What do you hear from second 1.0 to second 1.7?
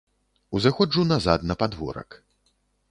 назад на